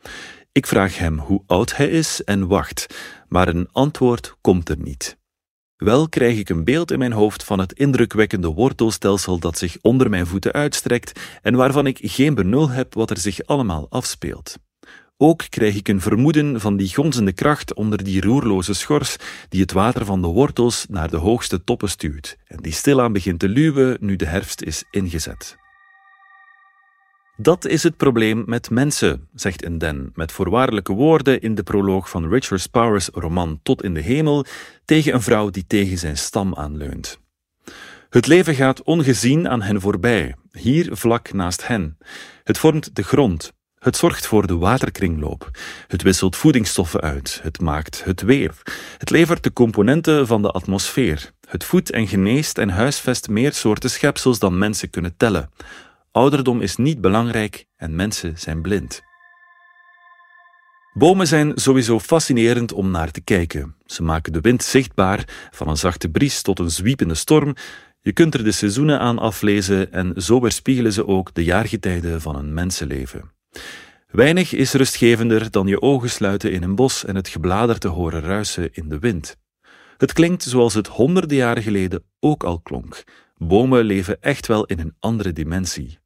Ik 0.51 0.67
vraag 0.67 0.97
hem 0.97 1.19
hoe 1.19 1.43
oud 1.47 1.75
hij 1.75 1.89
is 1.89 2.23
en 2.23 2.47
wacht, 2.47 2.95
maar 3.27 3.47
een 3.47 3.67
antwoord 3.71 4.35
komt 4.41 4.69
er 4.69 4.77
niet. 4.77 5.17
Wel 5.83 6.09
krijg 6.09 6.37
ik 6.37 6.49
een 6.49 6.63
beeld 6.63 6.91
in 6.91 6.99
mijn 6.99 7.11
hoofd 7.11 7.43
van 7.43 7.59
het 7.59 7.73
indrukwekkende 7.73 8.47
wortelstelsel 8.47 9.39
dat 9.39 9.57
zich 9.57 9.77
onder 9.81 10.09
mijn 10.09 10.27
voeten 10.27 10.51
uitstrekt 10.51 11.19
en 11.41 11.55
waarvan 11.55 11.85
ik 11.85 11.99
geen 12.01 12.35
benul 12.35 12.69
heb 12.69 12.93
wat 12.93 13.09
er 13.09 13.17
zich 13.17 13.45
allemaal 13.45 13.87
afspeelt. 13.89 14.57
Ook 15.17 15.43
krijg 15.49 15.75
ik 15.75 15.87
een 15.87 16.01
vermoeden 16.01 16.61
van 16.61 16.77
die 16.77 16.93
gonzende 16.93 17.31
kracht 17.31 17.73
onder 17.73 18.03
die 18.03 18.21
roerloze 18.21 18.73
schors 18.73 19.15
die 19.49 19.61
het 19.61 19.71
water 19.71 20.05
van 20.05 20.21
de 20.21 20.27
wortels 20.27 20.85
naar 20.89 21.09
de 21.09 21.17
hoogste 21.17 21.63
toppen 21.63 21.89
stuwt 21.89 22.37
en 22.45 22.57
die 22.57 22.73
stilaan 22.73 23.13
begint 23.13 23.39
te 23.39 23.49
luwen 23.49 23.97
nu 23.99 24.15
de 24.15 24.25
herfst 24.25 24.61
is 24.61 24.83
ingezet. 24.91 25.62
Dat 27.37 27.65
is 27.65 27.83
het 27.83 27.97
probleem 27.97 28.43
met 28.45 28.69
mensen, 28.69 29.27
zegt 29.33 29.63
Enden 29.63 30.11
met 30.15 30.31
voorwaardelijke 30.31 30.93
woorden 30.93 31.41
in 31.41 31.55
de 31.55 31.63
proloog 31.63 32.09
van 32.09 32.29
Richard 32.29 32.71
Powers' 32.71 33.09
roman 33.13 33.59
Tot 33.63 33.83
in 33.83 33.93
de 33.93 34.01
Hemel 34.01 34.45
tegen 34.85 35.13
een 35.13 35.21
vrouw 35.21 35.49
die 35.49 35.67
tegen 35.67 35.97
zijn 35.97 36.17
stam 36.17 36.55
aanleunt. 36.55 37.19
Het 38.09 38.27
leven 38.27 38.55
gaat 38.55 38.83
ongezien 38.83 39.49
aan 39.49 39.61
hen 39.61 39.81
voorbij, 39.81 40.35
hier 40.51 40.95
vlak 40.95 41.33
naast 41.33 41.67
hen. 41.67 41.97
Het 42.43 42.57
vormt 42.57 42.95
de 42.95 43.03
grond. 43.03 43.51
Het 43.79 43.97
zorgt 43.97 44.25
voor 44.27 44.47
de 44.47 44.57
waterkringloop. 44.57 45.49
Het 45.87 46.01
wisselt 46.01 46.35
voedingsstoffen 46.35 47.01
uit. 47.01 47.39
Het 47.43 47.61
maakt 47.61 48.03
het 48.03 48.21
weer. 48.21 48.53
Het 48.97 49.09
levert 49.09 49.43
de 49.43 49.53
componenten 49.53 50.27
van 50.27 50.41
de 50.41 50.51
atmosfeer. 50.51 51.31
Het 51.47 51.63
voedt 51.63 51.91
en 51.91 52.07
geneest 52.07 52.57
en 52.57 52.69
huisvest 52.69 53.29
meer 53.29 53.53
soorten 53.53 53.89
schepsels 53.89 54.39
dan 54.39 54.57
mensen 54.57 54.89
kunnen 54.89 55.17
tellen. 55.17 55.49
Ouderdom 56.13 56.61
is 56.61 56.75
niet 56.75 57.01
belangrijk 57.01 57.65
en 57.75 57.95
mensen 57.95 58.37
zijn 58.37 58.61
blind. 58.61 59.01
Bomen 60.93 61.27
zijn 61.27 61.51
sowieso 61.55 61.99
fascinerend 61.99 62.73
om 62.73 62.91
naar 62.91 63.11
te 63.11 63.21
kijken. 63.21 63.75
Ze 63.85 64.03
maken 64.03 64.33
de 64.33 64.41
wind 64.41 64.63
zichtbaar, 64.63 65.49
van 65.51 65.67
een 65.67 65.77
zachte 65.77 66.09
bries 66.09 66.41
tot 66.41 66.59
een 66.59 66.71
zwiepende 66.71 67.15
storm. 67.15 67.55
Je 68.01 68.13
kunt 68.13 68.33
er 68.33 68.43
de 68.43 68.51
seizoenen 68.51 68.99
aan 68.99 69.19
aflezen 69.19 69.91
en 69.91 70.21
zo 70.21 70.41
weerspiegelen 70.41 70.93
ze 70.93 71.07
ook 71.07 71.33
de 71.33 71.43
jaargetijden 71.43 72.21
van 72.21 72.35
een 72.35 72.53
mensenleven. 72.53 73.31
Weinig 74.07 74.53
is 74.53 74.73
rustgevender 74.73 75.51
dan 75.51 75.67
je 75.67 75.81
ogen 75.81 76.09
sluiten 76.09 76.51
in 76.51 76.63
een 76.63 76.75
bos 76.75 77.05
en 77.05 77.15
het 77.15 77.27
geblader 77.27 77.79
te 77.79 77.87
horen 77.87 78.21
ruisen 78.21 78.73
in 78.73 78.89
de 78.89 78.99
wind. 78.99 79.37
Het 79.97 80.13
klinkt 80.13 80.43
zoals 80.43 80.73
het 80.73 80.87
honderden 80.87 81.37
jaren 81.37 81.63
geleden 81.63 82.03
ook 82.19 82.43
al 82.43 82.59
klonk. 82.59 83.03
Bomen 83.37 83.83
leven 83.83 84.21
echt 84.21 84.47
wel 84.47 84.65
in 84.65 84.79
een 84.79 84.95
andere 84.99 85.33
dimensie. 85.33 86.01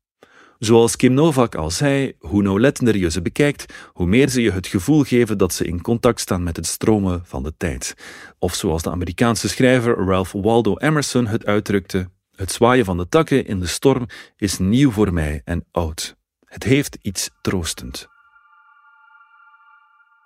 Zoals 0.59 0.95
Kim 0.95 1.13
Novak 1.13 1.55
al 1.55 1.71
zei, 1.71 2.13
hoe 2.19 2.41
nauwlettender 2.41 2.97
je 2.97 3.11
ze 3.11 3.21
bekijkt, 3.21 3.73
hoe 3.93 4.07
meer 4.07 4.29
ze 4.29 4.41
je 4.41 4.51
het 4.51 4.67
gevoel 4.67 5.03
geven 5.03 5.37
dat 5.37 5.53
ze 5.53 5.65
in 5.65 5.81
contact 5.81 6.19
staan 6.19 6.43
met 6.43 6.55
het 6.55 6.65
stromen 6.65 7.21
van 7.25 7.43
de 7.43 7.53
tijd. 7.57 7.93
Of 8.39 8.53
zoals 8.53 8.81
de 8.81 8.89
Amerikaanse 8.89 9.49
schrijver 9.49 9.95
Ralph 9.95 10.31
Waldo 10.31 10.77
Emerson 10.77 11.27
het 11.27 11.45
uitdrukte, 11.45 12.09
het 12.35 12.51
zwaaien 12.51 12.85
van 12.85 12.97
de 12.97 13.09
takken 13.09 13.45
in 13.45 13.59
de 13.59 13.67
storm 13.67 14.05
is 14.35 14.57
nieuw 14.57 14.91
voor 14.91 15.13
mij 15.13 15.41
en 15.45 15.65
oud. 15.71 16.15
Het 16.45 16.63
heeft 16.63 16.97
iets 17.01 17.29
troostend. 17.41 18.16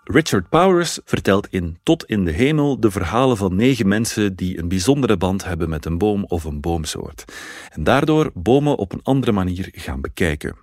Richard 0.03 0.49
Powers 0.49 0.99
vertelt 1.05 1.47
in 1.49 1.79
Tot 1.83 2.05
in 2.05 2.25
de 2.25 2.31
Hemel 2.31 2.79
de 2.79 2.91
verhalen 2.91 3.37
van 3.37 3.55
negen 3.55 3.87
mensen 3.87 4.35
die 4.35 4.59
een 4.59 4.67
bijzondere 4.67 5.17
band 5.17 5.43
hebben 5.43 5.69
met 5.69 5.85
een 5.85 5.97
boom 5.97 6.25
of 6.27 6.43
een 6.43 6.61
boomsoort, 6.61 7.25
en 7.69 7.83
daardoor 7.83 8.31
bomen 8.33 8.77
op 8.77 8.93
een 8.93 9.03
andere 9.03 9.31
manier 9.31 9.69
gaan 9.71 10.01
bekijken. 10.01 10.55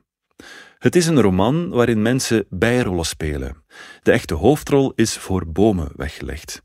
Het 0.78 0.96
is 0.96 1.06
een 1.06 1.20
roman 1.20 1.68
waarin 1.68 2.02
mensen 2.02 2.46
bijrollen 2.48 3.04
spelen. 3.04 3.64
De 4.02 4.12
echte 4.12 4.34
hoofdrol 4.34 4.92
is 4.94 5.16
voor 5.16 5.46
bomen 5.46 5.88
weggelegd. 5.96 6.62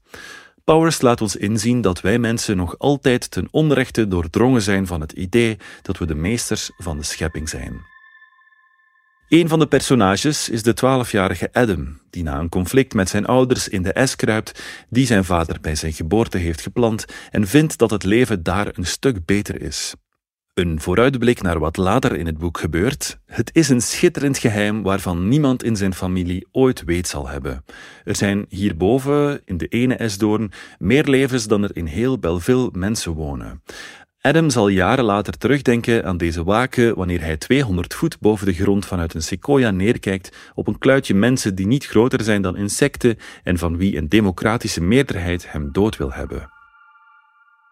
Powers 0.64 1.02
laat 1.02 1.22
ons 1.22 1.36
inzien 1.36 1.82
dat 1.82 2.02
wij 2.02 2.20
mensen 2.20 2.58
nog 2.58 2.80
altijd 2.80 3.32
ten 3.32 3.48
onrechte 3.52 4.08
doordrongen 4.08 4.62
zijn 4.62 4.88
van 4.88 5.02
het 5.02 5.12
idee 5.12 5.58
dat 5.82 5.98
we 5.98 6.06
de 6.06 6.16
meesters 6.16 6.72
van 6.78 6.98
de 6.98 7.04
schepping 7.04 7.50
zijn. 7.50 7.93
Een 9.34 9.48
van 9.48 9.60
de 9.60 9.68
personages 9.68 10.50
is 10.50 10.64
de 10.64 10.74
twaalfjarige 10.74 11.50
Adam, 11.52 12.00
die 12.10 12.24
na 12.24 12.40
een 12.40 12.50
conflict 12.50 12.94
met 12.94 13.10
zijn 13.10 13.26
ouders 13.26 13.68
in 13.68 13.82
de 13.82 13.94
es 13.94 14.16
kruipt 14.16 14.64
die 14.90 15.06
zijn 15.06 15.26
vader 15.26 15.58
bij 15.62 15.76
zijn 15.76 15.94
geboorte 15.94 16.38
heeft 16.38 16.62
geplant 16.62 17.06
en 17.32 17.48
vindt 17.48 17.78
dat 17.78 17.90
het 17.90 18.04
leven 18.04 18.44
daar 18.44 18.68
een 18.74 18.86
stuk 18.86 19.26
beter 19.26 19.62
is. 19.62 19.94
Een 20.54 20.82
vooruitblik 20.82 21.42
naar 21.42 21.60
wat 21.60 21.78
later 21.78 22.16
in 22.16 22.26
het 22.26 22.38
boek 22.38 22.60
gebeurt. 22.60 23.20
Het 23.26 23.50
is 23.54 23.70
een 23.70 23.82
schitterend 23.82 24.38
geheim 24.38 24.84
waarvan 24.84 25.28
niemand 25.28 25.64
in 25.64 25.76
zijn 25.76 25.94
familie 25.94 26.48
ooit 26.52 26.84
weet 26.84 27.08
zal 27.08 27.28
hebben. 27.28 27.66
Er 28.04 28.16
zijn 28.16 28.46
hierboven, 28.50 29.42
in 29.46 29.58
de 29.58 29.68
ene 29.68 29.96
esdoorn, 29.96 30.52
meer 30.80 31.04
levens 31.04 31.48
dan 31.48 31.64
er 31.64 31.76
in 31.76 31.86
heel 31.86 32.20
Belleville 32.20 32.70
mensen 32.72 33.12
wonen. 33.12 33.62
Adam 34.26 34.50
zal 34.50 34.68
jaren 34.68 35.06
later 35.06 35.38
terugdenken 35.38 36.06
aan 36.06 36.18
deze 36.18 36.44
waken 36.44 36.96
wanneer 36.96 37.22
hij 37.22 37.38
200 37.38 37.94
voet 37.94 38.20
boven 38.20 38.46
de 38.46 38.54
grond 38.54 38.86
vanuit 38.86 39.14
een 39.14 39.22
sequoia 39.22 39.72
neerkijkt 39.72 40.38
op 40.54 40.68
een 40.68 40.78
kluitje 40.78 41.14
mensen 41.14 41.56
die 41.56 41.68
niet 41.68 41.86
groter 41.86 42.24
zijn 42.24 42.42
dan 42.42 42.58
insecten 42.58 43.18
en 43.44 43.58
van 43.58 43.78
wie 43.78 43.98
een 43.98 44.10
democratische 44.10 44.82
meerderheid 44.82 45.52
hem 45.52 45.72
dood 45.72 45.98
wil 45.98 46.14
hebben. 46.14 46.50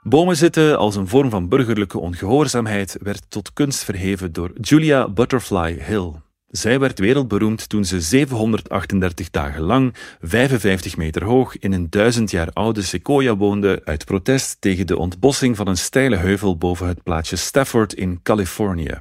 Bomen 0.02 0.38
zitten 0.38 0.78
als 0.78 0.96
een 0.96 1.08
vorm 1.08 1.30
van 1.30 1.50
burgerlijke 1.50 2.00
ongehoorzaamheid 2.00 2.98
werd 3.02 3.26
tot 3.30 3.54
kunst 3.54 3.84
verheven 3.84 4.34
door 4.34 4.52
Julia 4.62 5.10
Butterfly 5.10 5.78
Hill. 5.80 6.12
Zij 6.52 6.80
werd 6.80 7.00
wereldberoemd 7.00 7.70
toen 7.70 7.86
ze 7.86 8.02
738 8.02 9.30
dagen 9.30 9.62
lang, 9.62 9.96
55 10.22 10.98
meter 10.98 11.24
hoog, 11.24 11.58
in 11.58 11.72
een 11.72 11.90
duizend 11.90 12.32
jaar 12.32 12.50
oude 12.54 12.82
sequoia 12.82 13.36
woonde 13.36 13.82
uit 13.84 14.06
protest 14.06 14.58
tegen 14.60 14.88
de 14.88 14.98
ontbossing 14.98 15.56
van 15.56 15.68
een 15.68 15.78
steile 15.78 16.16
heuvel 16.16 16.58
boven 16.58 16.88
het 16.88 17.04
plaatsje 17.04 17.36
Stafford 17.36 17.94
in 17.94 18.20
Californië. 18.24 19.00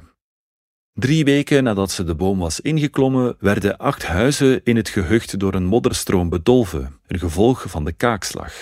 Drie 0.93 1.23
weken 1.23 1.63
nadat 1.63 1.91
ze 1.91 2.03
de 2.03 2.15
boom 2.15 2.39
was 2.39 2.59
ingeklommen, 2.59 3.35
werden 3.39 3.77
acht 3.77 4.05
huizen 4.05 4.61
in 4.63 4.75
het 4.75 4.89
gehucht 4.89 5.39
door 5.39 5.53
een 5.53 5.65
modderstroom 5.65 6.29
bedolven, 6.29 6.99
een 7.07 7.19
gevolg 7.19 7.65
van 7.67 7.85
de 7.85 7.91
kaakslag. 7.91 8.53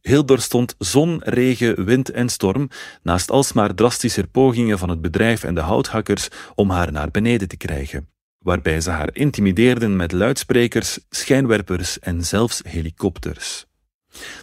Heel 0.00 0.24
doorstond 0.24 0.74
zon, 0.78 1.20
regen, 1.24 1.84
wind 1.84 2.10
en 2.10 2.28
storm, 2.28 2.68
naast 3.02 3.30
alsmaar 3.30 3.74
drastischer 3.74 4.26
pogingen 4.26 4.78
van 4.78 4.88
het 4.88 5.00
bedrijf 5.00 5.44
en 5.44 5.54
de 5.54 5.60
houthakkers 5.60 6.28
om 6.54 6.70
haar 6.70 6.92
naar 6.92 7.10
beneden 7.10 7.48
te 7.48 7.56
krijgen 7.56 8.11
waarbij 8.42 8.80
ze 8.80 8.90
haar 8.90 9.10
intimideerden 9.12 9.96
met 9.96 10.12
luidsprekers, 10.12 10.98
schijnwerpers 11.10 11.98
en 11.98 12.24
zelfs 12.24 12.60
helikopters. 12.68 13.66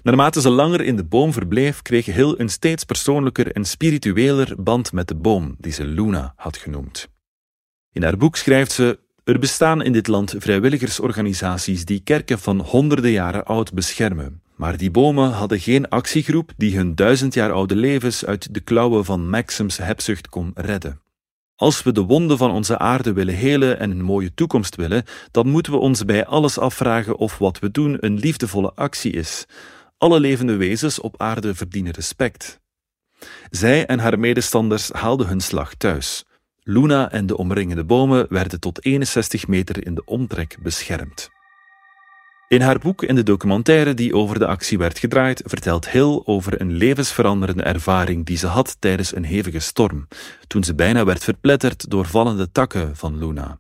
Naarmate 0.04 0.42
ze 0.42 0.50
langer 0.50 0.82
in 0.82 0.96
de 0.96 1.04
boom 1.04 1.34
verbleef, 1.34 1.82
kreeg 1.82 2.06
Hill 2.06 2.34
een 2.38 2.50
steeds 2.50 2.84
persoonlijker 2.84 3.52
en 3.52 3.66
spiritueler 3.66 4.54
band 4.58 4.92
met 4.92 5.08
de 5.08 5.16
boom, 5.16 5.56
die 5.58 5.72
ze 5.72 5.86
Luna 5.86 6.34
had 6.36 6.58
genoemd. 6.58 7.10
In 7.92 8.04
haar 8.04 8.18
boek 8.18 8.36
schrijft 8.36 8.72
ze: 8.72 9.00
Er 9.24 9.40
bestaan 9.40 9.82
in 9.82 9.94
dit 9.94 10.08
land 10.08 10.36
vrijwilligersorganisaties 10.38 11.86
die 11.86 12.00
kerken 12.00 12.40
van 12.40 12.60
honderden 12.60 13.12
jaren 13.12 13.46
oud 13.46 13.74
beschermen. 13.74 14.42
Maar 14.56 14.78
die 14.78 14.92
bomen 14.92 15.32
hadden 15.32 15.60
geen 15.60 15.90
actiegroep 15.90 16.52
die 16.58 16.76
hun 16.76 16.96
duizend 16.96 17.34
jaar 17.34 17.52
oude 17.52 17.76
levens 17.76 18.26
uit 18.26 18.54
de 18.54 18.60
klauwen 18.60 19.06
van 19.06 19.30
Maxim's 19.30 19.78
hebzucht 19.78 20.30
kon 20.30 20.52
redden. 20.56 21.02
Als 21.60 21.84
we 21.84 21.92
de 21.92 22.02
wonden 22.02 22.38
van 22.38 22.52
onze 22.52 22.78
aarde 22.78 23.14
willen 23.14 23.34
helen 23.34 23.80
en 23.80 23.92
een 23.92 24.02
mooie 24.02 24.34
toekomst 24.34 24.76
willen, 24.76 25.04
dan 25.32 25.48
moeten 25.48 25.72
we 25.72 25.78
ons 25.78 26.06
bij 26.06 26.26
alles 26.26 26.58
afvragen 26.58 27.18
of 27.18 27.38
wat 27.38 27.60
we 27.60 27.72
doen 27.72 27.98
een 28.00 28.18
liefdevolle 28.18 28.72
actie 28.76 29.12
is. 29.12 29.46
Alle 29.98 30.20
levende 30.20 30.56
wezens 30.56 31.00
op 31.00 31.22
aarde 31.22 31.56
verdienen 31.56 31.92
respect. 31.92 32.60
Zij 33.50 33.86
en 33.86 34.00
haar 34.00 34.20
medestanders 34.20 34.90
haalden 34.90 35.28
hun 35.28 35.42
slag 35.42 35.74
thuis. 35.74 36.26
Luna 36.64 37.12
en 37.12 37.26
de 37.26 37.38
omringende 37.38 37.84
bomen 37.84 38.26
werden 38.30 38.60
tot 38.60 38.86
61 38.86 39.48
meter 39.48 39.86
in 39.86 39.96
de 39.96 40.06
omtrek 40.06 40.58
beschermd. 40.62 41.30
In 42.50 42.62
haar 42.62 42.80
boek 42.80 43.04
en 43.04 43.16
de 43.16 43.24
documentaire 43.24 43.94
die 43.94 44.16
over 44.16 44.40
de 44.40 44.48
actie 44.48 44.78
werd 44.78 45.00
gedraaid, 45.00 45.42
vertelt 45.46 45.90
Hill 45.90 46.22
over 46.24 46.62
een 46.62 46.74
levensveranderende 46.74 47.64
ervaring 47.64 48.26
die 48.26 48.38
ze 48.38 48.48
had 48.48 48.76
tijdens 48.80 49.16
een 49.16 49.24
hevige 49.24 49.60
storm, 49.60 50.08
toen 50.48 50.64
ze 50.64 50.76
bijna 50.76 51.06
werd 51.06 51.24
verpletterd 51.24 51.90
door 51.90 52.06
vallende 52.06 52.52
takken 52.52 52.96
van 52.96 53.18
Luna. 53.18 53.60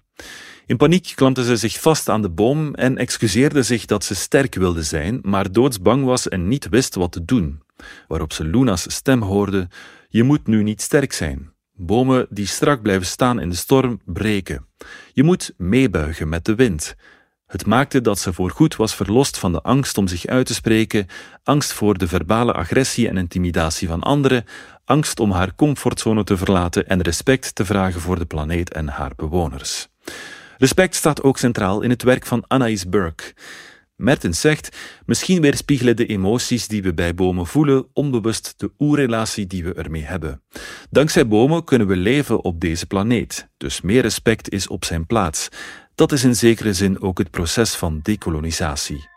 In 0.66 0.78
paniek 0.78 1.12
klampte 1.16 1.44
ze 1.44 1.56
zich 1.56 1.80
vast 1.80 2.10
aan 2.10 2.22
de 2.22 2.30
boom 2.30 2.74
en 2.76 2.98
excuseerde 2.98 3.64
zich 3.64 3.86
dat 3.86 4.04
ze 4.04 4.16
sterk 4.16 4.56
wilde 4.56 4.84
zijn, 4.84 5.20
maar 5.22 5.52
doodsbang 5.52 6.06
was 6.06 6.28
en 6.28 6.48
niet 6.48 6.70
wist 6.70 6.96
wat 6.96 7.12
te 7.12 7.26
doen. 7.26 7.62
Waarop 8.08 8.34
ze 8.34 8.44
Luna's 8.44 8.94
stem 8.94 9.22
hoorde: 9.22 9.68
Je 10.08 10.24
moet 10.24 10.48
nu 10.48 10.64
niet 10.64 10.82
sterk 10.82 11.14
zijn. 11.14 11.54
Bomen 11.74 12.28
die 12.30 12.48
strak 12.48 12.82
blijven 12.82 13.08
staan 13.08 13.40
in 13.40 13.50
de 13.50 13.56
storm 13.56 14.00
breken. 14.06 14.66
Je 15.14 15.24
moet 15.24 15.54
meebuigen 15.58 16.30
met 16.30 16.46
de 16.46 16.56
wind. 16.56 16.96
Het 17.50 17.66
maakte 17.66 18.02
dat 18.02 18.20
ze 18.20 18.34
voorgoed 18.34 18.76
was 18.76 18.96
verlost 18.96 19.38
van 19.38 19.52
de 19.52 19.62
angst 19.62 19.98
om 19.98 20.08
zich 20.08 20.26
uit 20.26 20.46
te 20.46 20.54
spreken, 20.54 21.08
angst 21.44 21.74
voor 21.74 21.98
de 21.98 22.08
verbale 22.08 22.54
agressie 22.54 23.08
en 23.08 23.18
intimidatie 23.18 23.88
van 23.88 24.02
anderen, 24.02 24.46
angst 24.86 25.20
om 25.20 25.32
haar 25.32 25.56
comfortzone 25.56 26.24
te 26.24 26.38
verlaten 26.38 26.88
en 26.88 27.02
respect 27.02 27.56
te 27.56 27.66
vragen 27.66 28.02
voor 28.02 28.20
de 28.20 28.26
planeet 28.26 28.74
en 28.74 28.88
haar 28.88 29.12
bewoners. 29.16 29.88
Respect 30.58 30.96
staat 30.96 31.24
ook 31.24 31.38
centraal 31.38 31.82
in 31.82 31.90
het 31.90 32.04
werk 32.04 32.26
van 32.26 32.44
Anaïs 32.48 32.90
Burke. 32.90 33.34
Mertens 33.96 34.42
zegt, 34.42 34.78
misschien 35.06 35.42
weerspiegelen 35.42 35.96
de 35.96 36.06
emoties 36.06 36.68
die 36.68 36.82
we 36.82 36.94
bij 36.94 37.16
bomen 37.16 37.48
voelen 37.48 37.88
onbewust 37.94 38.54
de 38.58 38.72
oerrelatie 38.80 39.48
die 39.48 39.64
we 39.64 39.74
ermee 39.74 40.04
hebben. 40.04 40.42
Dankzij 40.90 41.28
bomen 41.28 41.64
kunnen 41.64 41.88
we 41.88 41.96
leven 41.96 42.44
op 42.44 42.60
deze 42.60 42.86
planeet, 42.86 43.50
dus 43.58 43.82
meer 43.82 44.02
respect 44.02 44.50
is 44.50 44.68
op 44.68 44.86
zijn 44.86 45.06
plaats. 45.06 45.50
Dat 46.00 46.12
is 46.12 46.24
in 46.24 46.36
zekere 46.36 46.74
zin 46.74 47.02
ook 47.02 47.18
het 47.18 47.32
proces 47.32 47.76
van 47.76 48.00
dekolonisatie. 48.04 49.10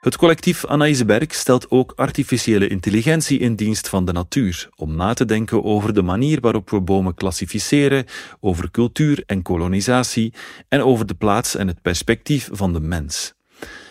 Het 0.00 0.16
collectief 0.16 0.64
Anaïsberg 0.64 1.34
stelt 1.34 1.70
ook 1.70 1.92
artificiële 1.96 2.68
intelligentie 2.68 3.38
in 3.38 3.54
dienst 3.54 3.88
van 3.88 4.04
de 4.04 4.12
natuur, 4.12 4.68
om 4.76 4.96
na 4.96 5.14
te 5.14 5.24
denken 5.24 5.64
over 5.64 5.94
de 5.94 6.02
manier 6.02 6.40
waarop 6.40 6.70
we 6.70 6.80
bomen 6.80 7.14
klassificeren, 7.14 8.04
over 8.40 8.70
cultuur 8.70 9.22
en 9.26 9.42
kolonisatie 9.42 10.32
en 10.68 10.82
over 10.82 11.06
de 11.06 11.14
plaats 11.14 11.54
en 11.54 11.66
het 11.66 11.82
perspectief 11.82 12.48
van 12.52 12.72
de 12.72 12.80
mens. 12.80 13.34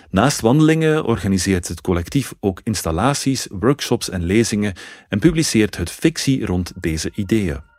Naast 0.10 0.42
wandelingen 0.42 1.06
organiseert 1.06 1.68
het 1.68 1.82
collectief 1.82 2.34
ook 2.40 2.62
installaties, 2.64 3.48
workshops 3.50 4.10
en 4.10 4.24
lezingen 4.24 4.74
en 5.10 5.20
publiceert 5.20 5.78
het 5.78 5.92
fictie 5.92 6.46
rond 6.46 6.72
deze 6.80 7.12
ideeën. 7.16 7.73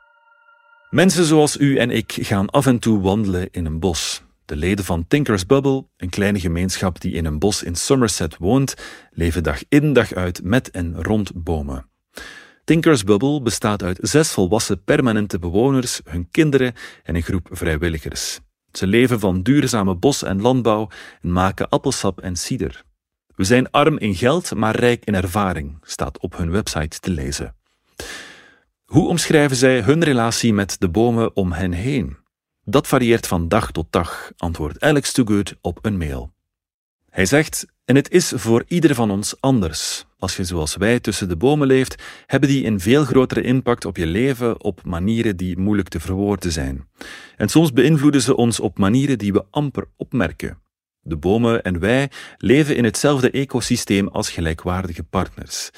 Mensen 0.94 1.24
zoals 1.24 1.58
u 1.58 1.76
en 1.76 1.90
ik 1.90 2.16
gaan 2.20 2.50
af 2.50 2.66
en 2.66 2.78
toe 2.78 3.00
wandelen 3.00 3.48
in 3.50 3.66
een 3.66 3.78
bos. 3.78 4.22
De 4.44 4.56
leden 4.56 4.84
van 4.84 5.06
Tinkers 5.08 5.46
Bubble, 5.46 5.86
een 5.96 6.08
kleine 6.08 6.40
gemeenschap 6.40 7.00
die 7.00 7.12
in 7.12 7.24
een 7.24 7.38
bos 7.38 7.62
in 7.62 7.74
Somerset 7.74 8.36
woont, 8.38 8.74
leven 9.10 9.42
dag 9.42 9.62
in 9.68 9.92
dag 9.92 10.12
uit 10.12 10.42
met 10.42 10.70
en 10.70 11.02
rond 11.02 11.30
bomen. 11.34 11.86
Tinkers 12.64 13.04
Bubble 13.04 13.42
bestaat 13.42 13.82
uit 13.82 13.98
zes 14.02 14.32
volwassen 14.32 14.84
permanente 14.84 15.38
bewoners, 15.38 16.00
hun 16.04 16.28
kinderen 16.30 16.74
en 17.02 17.14
een 17.14 17.22
groep 17.22 17.48
vrijwilligers. 17.50 18.40
Ze 18.72 18.86
leven 18.86 19.20
van 19.20 19.42
duurzame 19.42 19.94
bos- 19.94 20.22
en 20.22 20.40
landbouw 20.40 20.88
en 21.20 21.32
maken 21.32 21.68
appelsap 21.68 22.20
en 22.20 22.36
cider. 22.36 22.82
We 23.36 23.44
zijn 23.44 23.70
arm 23.70 23.98
in 23.98 24.14
geld, 24.14 24.54
maar 24.54 24.76
rijk 24.76 25.04
in 25.04 25.14
ervaring, 25.14 25.78
staat 25.82 26.18
op 26.18 26.36
hun 26.36 26.50
website 26.50 26.98
te 26.98 27.10
lezen. 27.10 27.54
Hoe 28.84 29.08
omschrijven 29.08 29.56
zij 29.56 29.80
hun 29.80 30.04
relatie 30.04 30.52
met 30.52 30.76
de 30.78 30.88
bomen 30.88 31.36
om 31.36 31.52
hen 31.52 31.72
heen? 31.72 32.16
Dat 32.64 32.86
varieert 32.86 33.26
van 33.26 33.48
dag 33.48 33.72
tot 33.72 33.86
dag, 33.90 34.32
antwoordt 34.36 34.80
Alex 34.80 35.12
Toogood 35.12 35.56
op 35.60 35.78
een 35.82 35.96
mail. 35.96 36.32
Hij 37.10 37.26
zegt: 37.26 37.66
En 37.84 37.96
het 37.96 38.10
is 38.10 38.32
voor 38.34 38.64
ieder 38.68 38.94
van 38.94 39.10
ons 39.10 39.40
anders. 39.40 40.04
Als 40.18 40.36
je 40.36 40.44
zoals 40.44 40.76
wij 40.76 41.00
tussen 41.00 41.28
de 41.28 41.36
bomen 41.36 41.66
leeft, 41.66 42.02
hebben 42.26 42.48
die 42.48 42.66
een 42.66 42.80
veel 42.80 43.04
grotere 43.04 43.42
impact 43.42 43.84
op 43.84 43.96
je 43.96 44.06
leven 44.06 44.62
op 44.62 44.84
manieren 44.84 45.36
die 45.36 45.58
moeilijk 45.58 45.88
te 45.88 46.00
verwoorden 46.00 46.52
zijn. 46.52 46.88
En 47.36 47.48
soms 47.48 47.72
beïnvloeden 47.72 48.22
ze 48.22 48.36
ons 48.36 48.60
op 48.60 48.78
manieren 48.78 49.18
die 49.18 49.32
we 49.32 49.44
amper 49.50 49.88
opmerken. 49.96 50.62
De 51.00 51.16
bomen 51.16 51.62
en 51.62 51.78
wij 51.78 52.10
leven 52.38 52.76
in 52.76 52.84
hetzelfde 52.84 53.30
ecosysteem 53.30 54.08
als 54.08 54.30
gelijkwaardige 54.30 55.02
partners. 55.02 55.70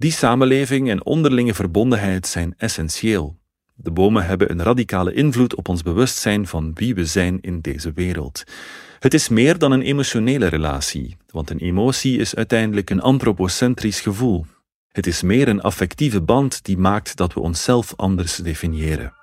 Die 0.00 0.12
samenleving 0.12 0.90
en 0.90 1.04
onderlinge 1.04 1.54
verbondenheid 1.54 2.26
zijn 2.26 2.54
essentieel. 2.56 3.36
De 3.74 3.90
bomen 3.90 4.26
hebben 4.26 4.50
een 4.50 4.62
radicale 4.62 5.12
invloed 5.12 5.54
op 5.54 5.68
ons 5.68 5.82
bewustzijn 5.82 6.46
van 6.46 6.70
wie 6.74 6.94
we 6.94 7.04
zijn 7.04 7.40
in 7.40 7.60
deze 7.60 7.92
wereld. 7.92 8.44
Het 8.98 9.14
is 9.14 9.28
meer 9.28 9.58
dan 9.58 9.72
een 9.72 9.82
emotionele 9.82 10.46
relatie, 10.46 11.16
want 11.30 11.50
een 11.50 11.58
emotie 11.58 12.18
is 12.18 12.34
uiteindelijk 12.34 12.90
een 12.90 13.00
antropocentrisch 13.00 14.00
gevoel. 14.00 14.46
Het 14.88 15.06
is 15.06 15.22
meer 15.22 15.48
een 15.48 15.60
affectieve 15.60 16.22
band 16.22 16.64
die 16.64 16.78
maakt 16.78 17.16
dat 17.16 17.34
we 17.34 17.40
onszelf 17.40 17.92
anders 17.96 18.36
definiëren. 18.36 19.19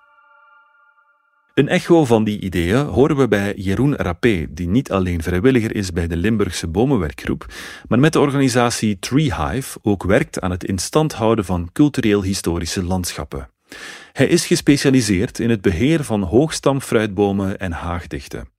Een 1.58 1.68
echo 1.68 2.06
van 2.06 2.24
die 2.24 2.40
ideeën 2.40 2.86
horen 2.86 3.18
we 3.18 3.28
bij 3.28 3.54
Jeroen 3.56 3.96
Rappé, 3.96 4.46
die 4.50 4.68
niet 4.68 4.92
alleen 4.92 5.24
vrijwilliger 5.24 5.76
is 5.76 5.92
bij 5.92 6.08
de 6.08 6.16
Limburgse 6.16 6.68
Bomenwerkgroep, 6.68 7.46
maar 7.88 8.00
met 8.00 8.14
de 8.14 8.20
organisatie 8.20 9.00
Treehive 9.00 9.80
ook 9.82 10.04
werkt 10.04 10.42
aan 10.42 10.52
het 10.52 10.64
instand 10.64 11.14
houden 11.14 11.46
van 11.46 11.70
cultureel-historische 11.74 12.84
landschappen. 12.84 13.50
Hij 14.12 14.28
is 14.28 14.46
gespecialiseerd 14.46 15.40
in 15.40 15.50
het 15.50 15.62
beheer 15.62 16.04
van 16.04 16.22
hoogstamfruitbomen 16.22 17.60
en 17.60 17.72
haagdichten. 17.72 18.50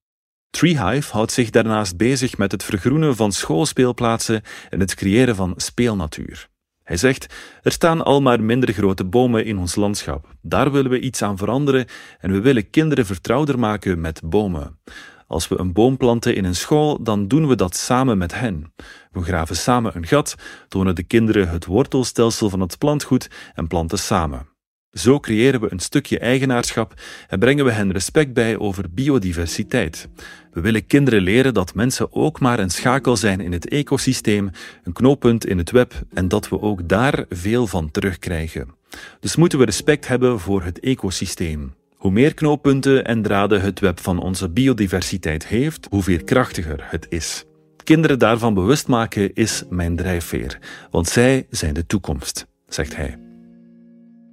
Treehive 0.51 1.13
houdt 1.13 1.33
zich 1.33 1.51
daarnaast 1.51 1.97
bezig 1.97 2.37
met 2.37 2.53
het 2.53 2.65
vergroenen 2.65 3.17
van 3.17 3.33
schoolspeelplaatsen 3.33 4.43
en 4.71 4.81
het 4.81 4.95
creëren 4.95 5.37
van 5.37 5.53
speelnatuur. 5.57 6.49
Hij 6.89 6.97
zegt: 6.97 7.35
Er 7.63 7.73
staan 7.73 8.05
al 8.05 8.21
maar 8.21 8.43
minder 8.43 8.73
grote 8.73 9.05
bomen 9.05 9.45
in 9.45 9.59
ons 9.59 9.75
landschap. 9.75 10.27
Daar 10.43 10.73
willen 10.73 10.91
we 10.91 11.01
iets 11.01 11.23
aan 11.23 11.37
veranderen 11.37 11.87
en 12.21 12.33
we 12.33 12.41
willen 12.41 12.71
kinderen 12.71 13.07
vertrouwder 13.07 13.59
maken 13.59 14.01
met 14.01 14.21
bomen. 14.25 14.79
Als 15.27 15.49
we 15.49 15.59
een 15.59 15.73
boom 15.73 15.97
planten 15.97 16.35
in 16.35 16.45
een 16.45 16.55
school, 16.55 17.03
dan 17.03 17.29
doen 17.29 17.49
we 17.49 17.55
dat 17.55 17.77
samen 17.77 18.19
met 18.19 18.35
hen. 18.35 18.73
We 19.13 19.23
graven 19.23 19.57
samen 19.57 19.97
een 19.97 20.07
gat, 20.07 20.35
tonen 20.69 20.95
de 20.95 21.03
kinderen 21.03 21.49
het 21.49 21.65
wortelstelsel 21.65 22.51
van 22.51 22.61
het 22.61 22.79
plantgoed 22.79 23.31
en 23.55 23.67
planten 23.67 23.99
samen. 23.99 24.58
Zo 24.93 25.21
creëren 25.21 25.61
we 25.61 25.73
een 25.73 25.79
stukje 25.79 26.19
eigenaarschap 26.19 26.95
en 27.29 27.39
brengen 27.39 27.65
we 27.65 27.71
hen 27.71 27.93
respect 27.93 28.33
bij 28.33 28.59
over 28.59 28.85
biodiversiteit. 28.91 30.09
We 30.53 30.61
willen 30.61 30.87
kinderen 30.87 31.21
leren 31.21 31.55
dat 31.55 31.75
mensen 31.75 32.13
ook 32.13 32.41
maar 32.41 32.59
een 32.59 32.71
schakel 32.71 33.17
zijn 33.17 33.41
in 33.41 33.53
het 33.53 33.69
ecosysteem, 33.69 34.51
een 34.83 34.93
knooppunt 34.93 35.47
in 35.47 35.59
het 35.59 35.71
web 35.71 35.93
en 36.15 36.29
dat 36.29 36.49
we 36.49 36.61
ook 36.61 36.89
daar 36.89 37.25
veel 37.29 37.67
van 37.67 37.91
terugkrijgen. 37.91 38.75
Dus 39.21 39.37
moeten 39.37 39.59
we 39.59 39.65
respect 39.65 40.09
hebben 40.09 40.41
voor 40.41 40.63
het 40.63 40.81
ecosysteem. 40.81 41.75
Hoe 41.97 42.11
meer 42.11 42.35
knooppunten 42.35 43.05
en 43.05 43.23
draden 43.23 43.61
het 43.61 43.81
web 43.81 44.01
van 44.01 44.19
onze 44.19 44.49
biodiversiteit 44.49 45.47
heeft, 45.47 45.87
hoe 45.91 46.03
veerkrachtiger 46.03 46.81
het 46.83 47.07
is. 47.09 47.45
Kinderen 47.85 48.19
daarvan 48.19 48.55
bewust 48.55 48.89
maken 48.89 49.35
is 49.35 49.65
mijn 49.71 49.97
drijfveer, 49.97 50.59
want 50.91 51.09
zij 51.09 51.47
zijn 51.51 51.75
de 51.75 51.87
toekomst, 51.87 52.47
zegt 52.67 52.97
hij. 52.97 53.28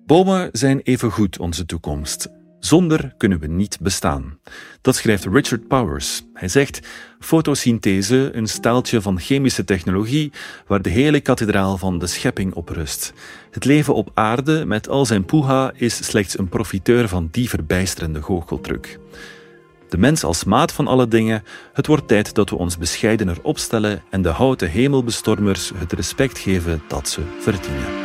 Bomen 0.06 0.50
zijn 0.52 0.80
evengoed 0.80 1.40
onze 1.40 1.66
toekomst. 1.66 2.28
Zonder 2.60 3.14
kunnen 3.18 3.40
we 3.40 3.48
niet 3.48 3.78
bestaan. 3.82 4.40
Dat 4.82 4.96
schrijft 4.96 5.26
Richard 5.26 5.68
Powers. 5.68 6.22
Hij 6.34 6.48
zegt: 6.48 6.88
fotosynthese, 7.20 8.30
een 8.34 8.48
staaltje 8.48 9.02
van 9.02 9.20
chemische 9.20 9.64
technologie 9.64 10.32
waar 10.68 10.82
de 10.82 10.90
hele 10.90 11.20
kathedraal 11.20 11.78
van 11.78 12.00
de 12.00 12.08
schepping 12.08 12.54
op 12.54 12.70
rust. 12.70 13.14
Het 13.52 13.66
leven 13.66 13.94
op 13.94 14.12
aarde 14.14 14.66
met 14.66 14.90
al 14.90 15.06
zijn 15.06 15.26
poeha 15.26 15.72
is 15.76 16.06
slechts 16.06 16.38
een 16.38 16.50
profiteur 16.50 17.08
van 17.08 17.28
die 17.32 17.50
verbijsterende 17.50 18.22
goocheltruc. 18.22 19.00
De 19.90 19.98
mens 19.98 20.24
als 20.24 20.44
maat 20.44 20.72
van 20.72 20.88
alle 20.88 21.08
dingen, 21.08 21.44
het 21.74 21.88
wordt 21.88 22.08
tijd 22.08 22.34
dat 22.34 22.50
we 22.50 22.56
ons 22.56 22.78
bescheidener 22.78 23.38
opstellen 23.42 24.04
en 24.10 24.22
de 24.22 24.30
houten 24.30 24.70
hemelbestormers 24.70 25.72
het 25.76 25.94
respect 25.94 26.38
geven 26.38 26.82
dat 26.88 27.10
ze 27.10 27.22
verdienen. 27.40 28.05